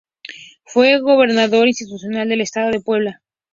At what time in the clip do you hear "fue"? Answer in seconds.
0.65-0.99